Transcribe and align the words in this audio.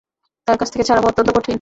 তার 0.47 0.57
কাছ 0.57 0.67
থেকে 0.73 0.83
ছাড়া 0.83 1.01
পাওয়া 1.01 1.11
অত্যন্ত 1.11 1.29
কঠিন। 1.29 1.49